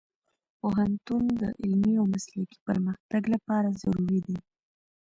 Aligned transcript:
پوهنتون 0.59 1.23
د 1.41 1.43
علمي 1.61 1.93
او 2.01 2.05
مسلکي 2.15 2.57
پرمختګ 2.67 3.21
لپاره 3.33 3.77
ضروري 3.81 4.19
دی. 4.27 4.37